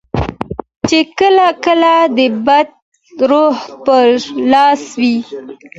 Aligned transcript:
چې 0.89 0.99
کله 1.19 1.47
کله 1.65 1.93
د 2.17 2.19
بد 2.45 2.69
روح 3.29 3.57
پر 3.85 4.07
لاس 4.53 4.83
وي. 5.01 5.17